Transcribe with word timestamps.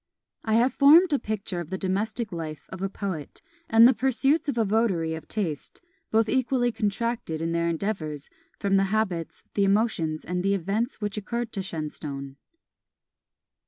I 0.43 0.55
have 0.55 0.73
formed 0.73 1.13
a 1.13 1.19
picture 1.19 1.59
of 1.59 1.69
the 1.69 1.77
domestic 1.77 2.31
life 2.31 2.65
of 2.69 2.81
a 2.81 2.89
poet, 2.89 3.43
and 3.69 3.87
the 3.87 3.93
pursuits 3.93 4.49
of 4.49 4.57
a 4.57 4.65
votary 4.65 5.13
of 5.13 5.27
taste, 5.27 5.79
both 6.09 6.27
equally 6.27 6.71
contracted 6.71 7.39
in 7.39 7.51
their 7.51 7.69
endeavours, 7.69 8.27
from 8.57 8.77
the 8.77 8.85
habits, 8.85 9.43
the 9.53 9.63
emotions, 9.63 10.25
and 10.25 10.41
the 10.41 10.55
events 10.55 11.01
which 11.01 11.17
occurred 11.17 11.51
to 11.53 11.61
Shenstone. 11.61 12.37